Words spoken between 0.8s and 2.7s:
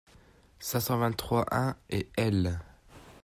vingt-trois-un et L.